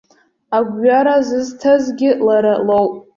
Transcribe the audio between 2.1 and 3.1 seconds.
лара лоуп.